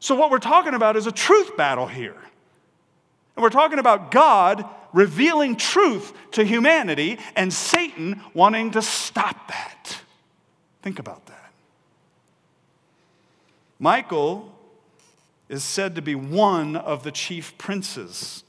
[0.05, 2.15] So, what we're talking about is a truth battle here.
[3.37, 10.03] And we're talking about God revealing truth to humanity and Satan wanting to stop that.
[10.83, 11.51] Think about that.
[13.79, 14.55] Michael
[15.49, 18.45] is said to be one of the chief princes.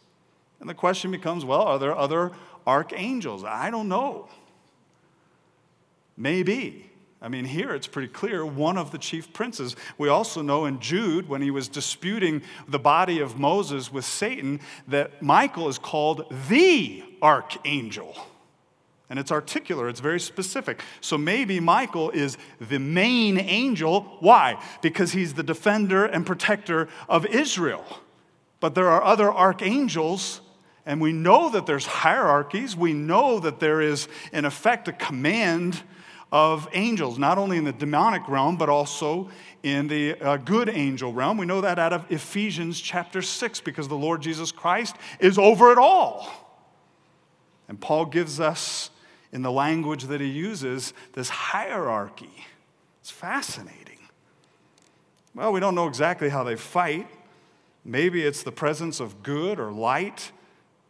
[0.60, 2.34] And the question becomes well, are there other
[2.68, 3.46] archangels?
[3.46, 4.28] I don't know.
[6.18, 6.92] Maybe.
[7.22, 9.76] I mean, here it's pretty clear one of the chief princes.
[9.98, 14.60] We also know in Jude, when he was disputing the body of Moses with Satan,
[14.88, 18.16] that Michael is called the archangel.
[19.10, 20.82] And it's articular, it's very specific.
[21.00, 24.18] So maybe Michael is the main angel.
[24.20, 24.62] Why?
[24.82, 27.86] Because he's the defender and protector of Israel.
[28.60, 30.42] But there are other archangels
[30.86, 32.76] and we know that there's hierarchies.
[32.76, 35.82] We know that there is, in effect, a command
[36.32, 39.30] of angels, not only in the demonic realm, but also
[39.64, 41.38] in the uh, good angel realm.
[41.38, 45.72] We know that out of Ephesians chapter 6, because the Lord Jesus Christ is over
[45.72, 46.28] it all.
[47.68, 48.90] And Paul gives us,
[49.32, 52.46] in the language that he uses, this hierarchy.
[53.02, 54.00] It's fascinating.
[55.34, 57.08] Well, we don't know exactly how they fight.
[57.84, 60.32] Maybe it's the presence of good or light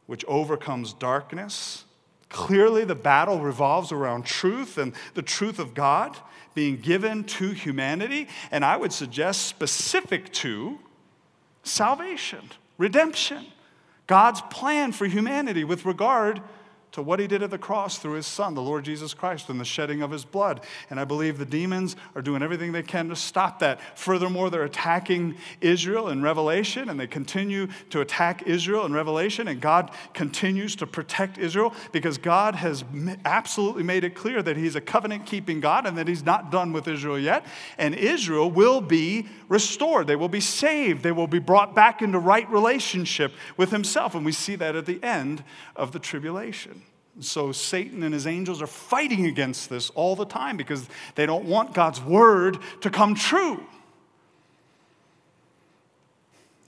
[0.05, 1.85] which overcomes darkness.
[2.29, 6.17] Clearly, the battle revolves around truth and the truth of God
[6.53, 10.79] being given to humanity, and I would suggest specific to
[11.63, 13.45] salvation, redemption,
[14.07, 16.41] God's plan for humanity with regard
[16.95, 19.59] to what he did at the cross through his son, the Lord Jesus Christ, and
[19.59, 20.61] the shedding of his blood.
[20.89, 23.81] And I believe the demons are doing everything they can to stop that.
[23.99, 29.59] Furthermore, they're attacking Israel in Revelation, and they continue to attack Israel in Revelation, and
[29.59, 32.85] God continues to protect Israel because God has
[33.25, 36.71] absolutely made it clear that he's a covenant keeping God and that he's not done
[36.71, 37.45] with Israel yet.
[37.77, 42.19] And Israel will be restored, they will be saved, they will be brought back into
[42.19, 44.15] right relationship with himself.
[44.15, 45.43] And we see that at the end
[45.75, 46.83] of the tribulation.
[47.21, 51.45] So Satan and his angels are fighting against this all the time because they don't
[51.45, 53.63] want God's word to come true.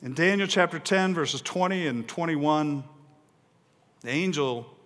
[0.01, 2.83] In Daniel chapter 10, verses 20 and 21,
[4.01, 4.76] the angel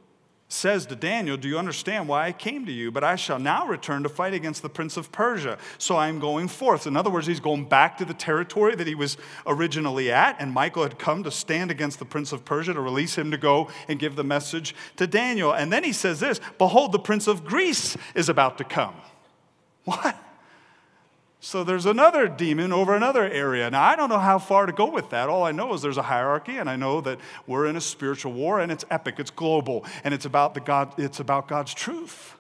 [0.52, 2.92] says to Daniel, Do you understand why I came to you?
[2.92, 5.58] But I shall now return to fight against the prince of Persia.
[5.78, 6.88] So I am going forth.
[6.88, 10.52] In other words, he's going back to the territory that he was originally at, and
[10.52, 13.70] Michael had come to stand against the prince of Persia to release him to go
[13.88, 15.54] and give the message to Daniel.
[15.54, 18.96] And then he says this Behold, the prince of Greece is about to come.
[19.86, 20.18] What?
[21.44, 23.68] So there's another demon over another area.
[23.72, 25.28] Now, I don't know how far to go with that.
[25.28, 28.32] All I know is there's a hierarchy, and I know that we're in a spiritual
[28.32, 32.36] war, and it's epic, it's global, and it's about, the God, it's about God's truth.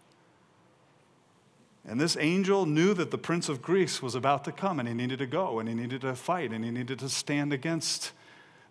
[1.84, 4.94] And this angel knew that the prince of Greece was about to come, and he
[4.94, 8.12] needed to go, and he needed to fight, and he needed to stand against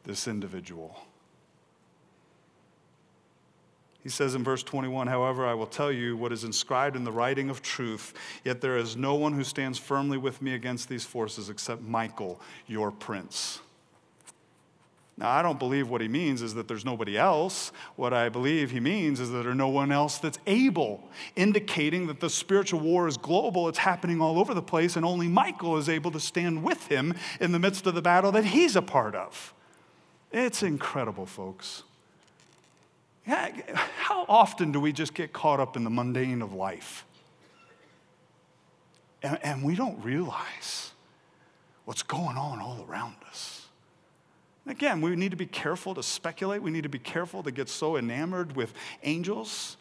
[0.04, 1.08] this individual.
[4.02, 7.12] He says in verse 21, however, I will tell you what is inscribed in the
[7.12, 11.04] writing of truth, yet there is no one who stands firmly with me against these
[11.04, 13.60] forces except Michael, your prince.
[15.20, 17.72] Now, I don't believe what he means is that there's nobody else.
[17.96, 22.20] What I believe he means is that there's no one else that's able, indicating that
[22.20, 25.90] the spiritual war is global, it's happening all over the place, and only Michael is
[25.90, 29.14] able to stand with him in the midst of the battle that he's a part
[29.14, 29.52] of.
[30.32, 31.82] It's incredible, folks.
[33.26, 37.04] How often do we just get caught up in the mundane of life?
[39.22, 40.92] And, and we don't realize
[41.84, 43.66] what's going on all around us.
[44.66, 46.62] Again, we need to be careful to speculate.
[46.62, 49.76] We need to be careful to get so enamored with angels.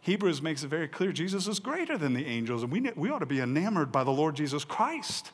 [0.00, 3.20] Hebrews makes it very clear Jesus is greater than the angels, and we, we ought
[3.20, 5.30] to be enamored by the Lord Jesus Christ.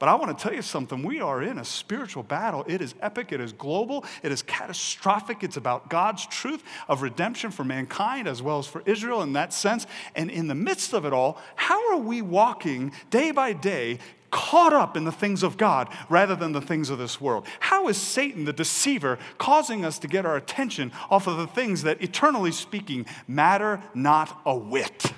[0.00, 1.02] But I want to tell you something.
[1.02, 2.64] We are in a spiritual battle.
[2.66, 5.44] It is epic, it is global, it is catastrophic.
[5.44, 9.52] It's about God's truth of redemption for mankind as well as for Israel in that
[9.52, 9.86] sense.
[10.16, 13.98] And in the midst of it all, how are we walking day by day
[14.30, 17.46] caught up in the things of God rather than the things of this world?
[17.60, 21.82] How is Satan, the deceiver, causing us to get our attention off of the things
[21.82, 25.12] that, eternally speaking, matter not a whit?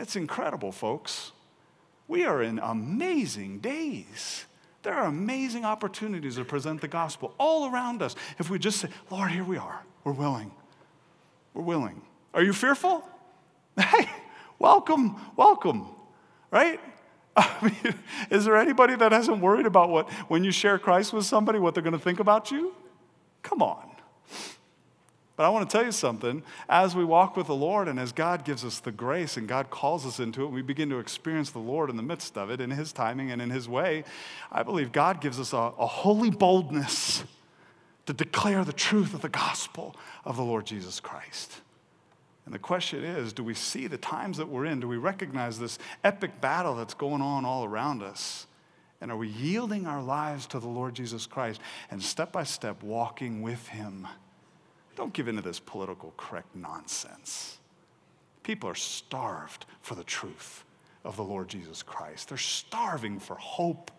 [0.00, 1.32] It's incredible, folks.
[2.06, 4.44] We are in amazing days.
[4.82, 8.14] There are amazing opportunities to present the gospel all around us.
[8.38, 10.50] If we just say, Lord, here we are, we're willing.
[11.54, 12.02] We're willing.
[12.32, 13.08] Are you fearful?
[13.76, 14.08] Hey,
[14.60, 15.88] welcome, welcome,
[16.52, 16.78] right?
[17.36, 17.94] I mean,
[18.30, 21.74] is there anybody that hasn't worried about what, when you share Christ with somebody, what
[21.74, 22.72] they're going to think about you?
[23.42, 23.90] Come on.
[25.36, 26.44] But I want to tell you something.
[26.68, 29.68] As we walk with the Lord and as God gives us the grace and God
[29.68, 32.60] calls us into it, we begin to experience the Lord in the midst of it
[32.60, 34.04] in His timing and in His way.
[34.52, 37.24] I believe God gives us a, a holy boldness
[38.06, 41.62] to declare the truth of the gospel of the Lord Jesus Christ.
[42.44, 44.78] And the question is do we see the times that we're in?
[44.78, 48.46] Do we recognize this epic battle that's going on all around us?
[49.00, 51.60] And are we yielding our lives to the Lord Jesus Christ
[51.90, 54.06] and step by step walking with Him?
[54.96, 57.58] Don't give in to this political correct nonsense.
[58.42, 60.64] People are starved for the truth
[61.04, 62.28] of the Lord Jesus Christ.
[62.28, 63.90] They're starving for hope.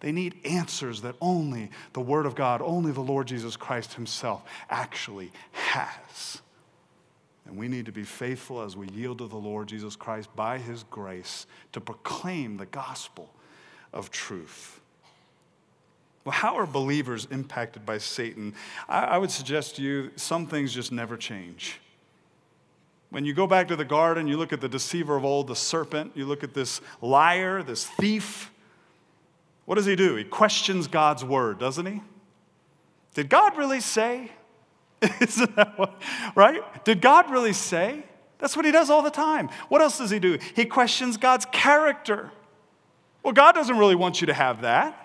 [0.00, 4.44] They need answers that only the Word of God, only the Lord Jesus Christ Himself
[4.70, 6.40] actually has.
[7.46, 10.58] And we need to be faithful as we yield to the Lord Jesus Christ by
[10.58, 13.30] His grace to proclaim the gospel
[13.92, 14.80] of truth.
[16.24, 18.54] Well, how are believers impacted by Satan?
[18.88, 21.80] I, I would suggest to you some things just never change.
[23.10, 25.54] When you go back to the garden, you look at the deceiver of old, the
[25.54, 28.50] serpent, you look at this liar, this thief.
[29.66, 30.16] What does he do?
[30.16, 32.02] He questions God's word, doesn't he?
[33.14, 34.32] Did God really say?
[35.20, 36.00] Isn't that what,
[36.34, 36.84] right?
[36.84, 38.04] Did God really say?
[38.38, 39.48] That's what he does all the time.
[39.68, 40.38] What else does he do?
[40.56, 42.32] He questions God's character.
[43.22, 45.03] Well, God doesn't really want you to have that.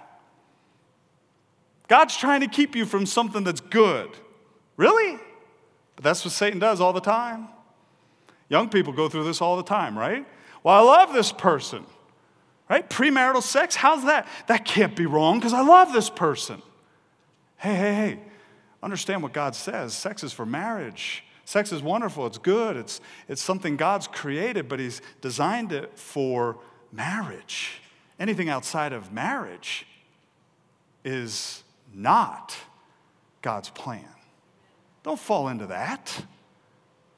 [1.89, 4.09] God's trying to keep you from something that's good.
[4.77, 5.19] Really?
[5.95, 7.49] But that's what Satan does all the time.
[8.47, 10.25] Young people go through this all the time, right?
[10.63, 11.85] Well, I love this person,
[12.69, 12.89] right?
[12.89, 14.27] Premarital sex, how's that?
[14.47, 16.61] That can't be wrong because I love this person.
[17.57, 18.19] Hey, hey, hey.
[18.81, 19.93] Understand what God says.
[19.93, 21.23] Sex is for marriage.
[21.43, 26.59] Sex is wonderful, it's good, it's, it's something God's created, but He's designed it for
[26.91, 27.81] marriage.
[28.19, 29.87] Anything outside of marriage
[31.03, 31.63] is
[31.93, 32.55] not
[33.41, 34.05] God's plan.
[35.03, 36.23] Don't fall into that.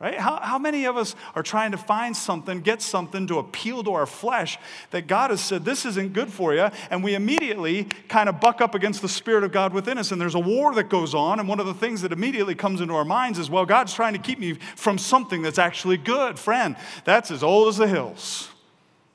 [0.02, 0.18] Right?
[0.18, 3.94] How, how many of us are trying to find something, get something to appeal to
[3.94, 4.58] our flesh
[4.90, 8.62] that God has said, this isn't good for you, and we immediately kind of buck
[8.62, 11.40] up against the Spirit of God within us, and there's a war that goes on,
[11.40, 14.14] and one of the things that immediately comes into our minds is, well, God's trying
[14.14, 16.40] to keep me from something that's actually good.
[16.40, 18.50] Friend, that's as old as the hills.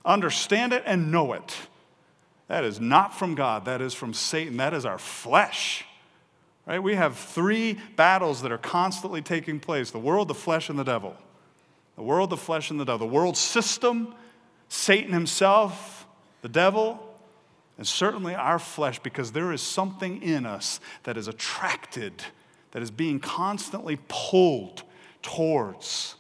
[0.05, 1.57] Understand it and know it.
[2.49, 5.85] That is not from God, that is from Satan, that is our flesh.
[6.67, 6.83] Right?
[6.83, 10.85] We have three battles that are constantly taking place the world, the flesh, and the
[10.85, 11.17] devil.
[11.97, 13.07] The world, the flesh, and the devil.
[13.07, 14.15] The world system,
[14.69, 16.07] Satan himself,
[16.43, 17.03] the devil,
[17.79, 22.25] and certainly our flesh, because there is something in us that is attracted,
[22.73, 24.83] that is being constantly pulled
[25.23, 26.17] towards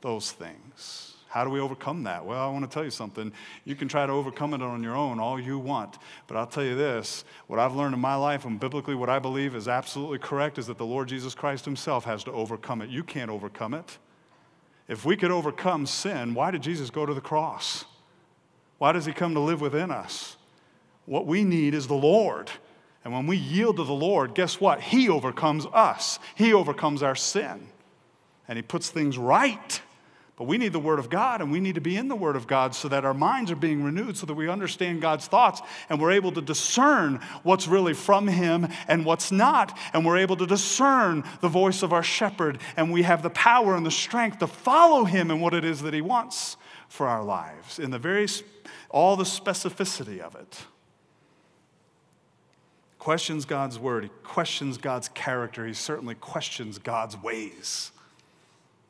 [0.00, 1.09] those things.
[1.30, 2.26] How do we overcome that?
[2.26, 3.32] Well, I want to tell you something.
[3.64, 5.96] You can try to overcome it on your own all you want.
[6.26, 9.20] But I'll tell you this what I've learned in my life, and biblically what I
[9.20, 12.90] believe is absolutely correct, is that the Lord Jesus Christ Himself has to overcome it.
[12.90, 13.98] You can't overcome it.
[14.88, 17.84] If we could overcome sin, why did Jesus go to the cross?
[18.78, 20.36] Why does He come to live within us?
[21.06, 22.50] What we need is the Lord.
[23.04, 24.80] And when we yield to the Lord, guess what?
[24.80, 27.68] He overcomes us, He overcomes our sin.
[28.48, 29.80] And He puts things right.
[30.40, 32.34] But we need the Word of God, and we need to be in the Word
[32.34, 35.60] of God so that our minds are being renewed, so that we understand God's thoughts,
[35.90, 39.76] and we're able to discern what's really from Him and what's not.
[39.92, 43.76] And we're able to discern the voice of our shepherd, and we have the power
[43.76, 46.56] and the strength to follow Him and what it is that He wants
[46.88, 48.26] for our lives in the very,
[48.88, 50.64] all the specificity of it.
[52.98, 57.92] Questions God's Word, He questions God's character, He certainly questions God's ways.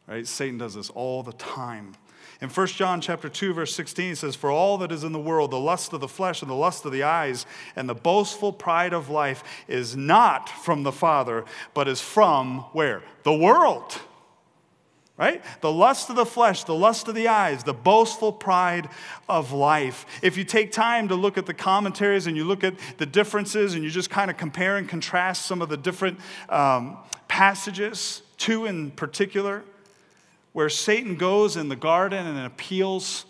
[0.06, 0.26] Right?
[0.26, 1.94] Satan does this all the time.
[2.40, 5.20] In 1 John chapter 2 verse 16 it says for all that is in the
[5.20, 7.44] world the lust of the flesh and the lust of the eyes
[7.76, 11.44] and the boastful pride of life is not from the Father
[11.74, 13.02] but is from where?
[13.24, 14.00] The world.
[15.18, 15.44] Right?
[15.60, 18.88] The lust of the flesh, the lust of the eyes, the boastful pride
[19.28, 20.06] of life.
[20.22, 23.74] If you take time to look at the commentaries and you look at the differences
[23.74, 26.96] and you just kind of compare and contrast some of the different um,
[27.28, 29.62] passages, two in particular,
[30.52, 33.26] where Satan goes in the garden and appeals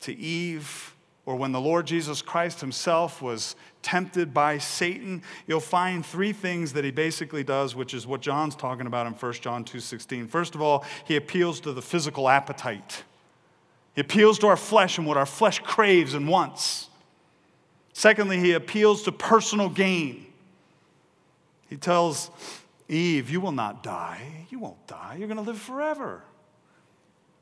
[0.00, 0.94] to Eve,
[1.26, 6.72] or when the Lord Jesus Christ himself was tempted by Satan, you'll find three things
[6.72, 10.28] that he basically does, which is what John's talking about in 1 John 2:16.
[10.28, 13.04] First of all, he appeals to the physical appetite.
[13.94, 16.88] He appeals to our flesh and what our flesh craves and wants.
[17.92, 20.26] Secondly, he appeals to personal gain.
[21.68, 22.30] He tells
[22.90, 24.46] Eve, you will not die.
[24.50, 25.16] You won't die.
[25.18, 26.24] You're going to live forever.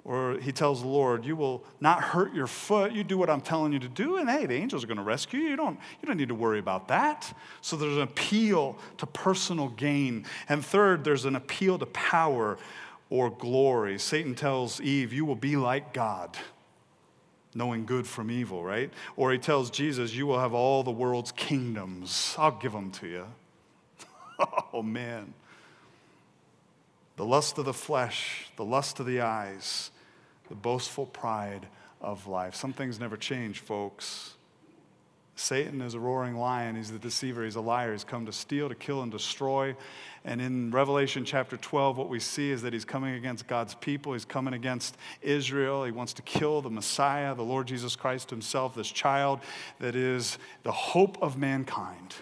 [0.05, 2.93] Or he tells the Lord, You will not hurt your foot.
[2.93, 5.03] You do what I'm telling you to do, and hey, the angels are going to
[5.03, 5.49] rescue you.
[5.49, 7.35] You don't, you don't need to worry about that.
[7.63, 10.27] So there's an appeal to personal gain.
[10.49, 12.59] And third, there's an appeal to power
[13.11, 13.99] or glory.
[13.99, 16.37] Satan tells Eve, You will be like God,
[17.55, 18.93] knowing good from evil, right?
[19.17, 22.35] Or he tells Jesus, You will have all the world's kingdoms.
[22.39, 23.27] I'll give them to you.
[24.73, 25.35] oh, man.
[27.17, 29.91] The lust of the flesh, the lust of the eyes,
[30.49, 31.67] the boastful pride
[32.01, 32.55] of life.
[32.55, 34.35] Some things never change, folks.
[35.39, 36.75] Satan is a roaring lion.
[36.77, 37.45] He's the deceiver.
[37.45, 37.93] He's a liar.
[37.93, 39.77] He's come to steal, to kill, and destroy.
[40.25, 44.15] And in Revelation chapter 12, what we see is that he's coming against God's people.
[44.15, 45.85] He's coming against Israel.
[45.85, 49.41] He wants to kill the Messiah, the Lord Jesus Christ himself, this child
[49.79, 52.15] that is the hope of mankind.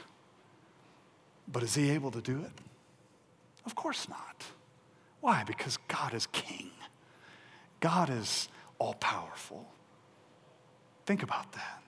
[1.49, 2.53] But is he able to do it?
[3.64, 4.44] Of course not.
[5.20, 5.44] Why?
[5.44, 6.70] Because God is king,
[7.80, 9.66] God is all powerful.
[11.05, 11.82] Think about that.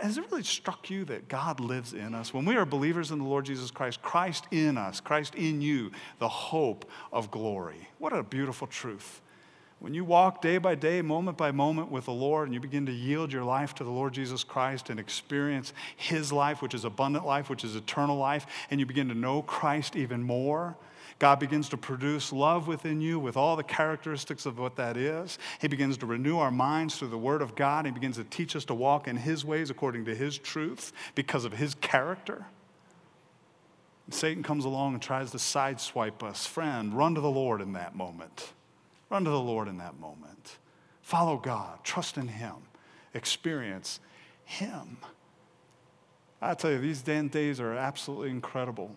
[0.00, 2.34] Has it really struck you that God lives in us?
[2.34, 5.92] When we are believers in the Lord Jesus Christ, Christ in us, Christ in you,
[6.18, 7.88] the hope of glory.
[7.98, 9.21] What a beautiful truth.
[9.82, 12.86] When you walk day by day, moment by moment with the Lord, and you begin
[12.86, 16.84] to yield your life to the Lord Jesus Christ and experience His life, which is
[16.84, 20.76] abundant life, which is eternal life, and you begin to know Christ even more,
[21.18, 25.36] God begins to produce love within you with all the characteristics of what that is.
[25.60, 27.84] He begins to renew our minds through the Word of God.
[27.84, 31.44] He begins to teach us to walk in His ways according to His truth because
[31.44, 32.46] of His character.
[34.10, 36.46] Satan comes along and tries to sideswipe us.
[36.46, 38.52] Friend, run to the Lord in that moment.
[39.12, 40.56] Run to the Lord in that moment.
[41.02, 42.54] Follow God, trust in Him,
[43.12, 44.00] experience
[44.46, 44.96] Him.
[46.40, 48.90] I tell you, these days are absolutely incredible.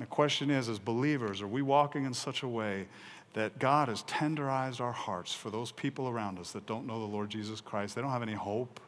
[0.00, 2.88] The question is, as believers, are we walking in such a way
[3.34, 7.06] that God has tenderized our hearts for those people around us that don't know the
[7.06, 7.94] Lord Jesus Christ?
[7.94, 8.80] They don't have any hope.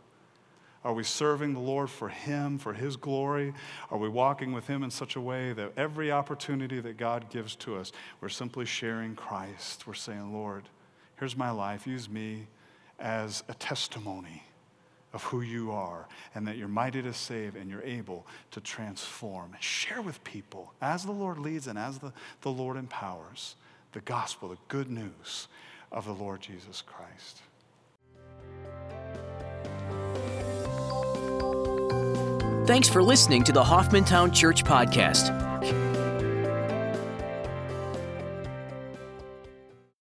[0.85, 3.55] Are we serving the Lord for Him, for His glory?
[3.91, 7.57] Are we walking with Him in such a way that every opportunity that God gives
[7.57, 9.87] to us, we're simply sharing Christ?
[9.87, 10.65] We're saying, Lord,
[11.17, 11.87] here's my life.
[11.87, 12.47] Use me
[13.01, 14.43] as a testimony
[15.15, 19.53] of who you are and that you're mighty to save and you're able to transform.
[19.55, 22.13] And share with people as the Lord leads and as the,
[22.43, 23.55] the Lord empowers
[23.93, 25.49] the gospel, the good news
[25.91, 27.41] of the Lord Jesus Christ.
[32.67, 35.54] Thanks for listening to the Hoffmantown Church Podcast.